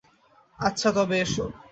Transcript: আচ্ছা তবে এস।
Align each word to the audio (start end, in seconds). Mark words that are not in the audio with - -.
আচ্ছা 0.59 0.89
তবে 0.95 1.15
এস। 1.23 1.33